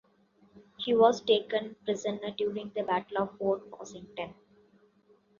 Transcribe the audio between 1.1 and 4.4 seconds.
taken prisoner during the Battle of Fort Washington.